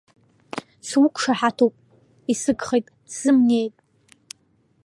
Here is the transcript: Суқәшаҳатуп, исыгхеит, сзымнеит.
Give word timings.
Суқәшаҳатуп, 0.87 1.75
исыгхеит, 2.31 2.85
сзымнеит. 3.13 3.75